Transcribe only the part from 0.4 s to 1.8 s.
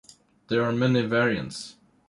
There are many variants.